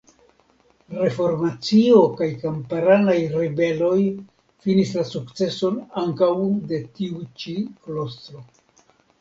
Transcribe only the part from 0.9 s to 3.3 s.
Reformacio kaj kamparanaj